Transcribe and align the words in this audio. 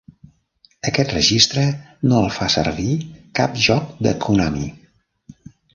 Aquest 0.91 1.13
registre 1.15 1.67
no 2.07 2.23
el 2.23 2.33
fa 2.39 2.49
servir 2.57 2.99
cap 3.41 3.63
joc 3.69 3.95
de 4.09 4.19
Konami. 4.27 4.71